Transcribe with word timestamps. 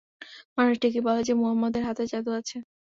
মানুষ 0.57 0.75
ঠিকই 0.81 1.01
বলে 1.07 1.21
যে, 1.23 1.33
মুহাম্মাদের 1.33 1.83
হাতে 1.87 2.03
জাদু 2.11 2.31
আছে। 2.39 2.57